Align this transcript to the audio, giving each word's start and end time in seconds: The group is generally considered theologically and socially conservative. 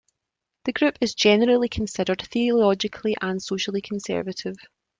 The 0.65 0.73
group 0.73 0.97
is 0.99 1.13
generally 1.13 1.69
considered 1.69 2.23
theologically 2.23 3.15
and 3.21 3.39
socially 3.39 3.81
conservative. 3.81 4.55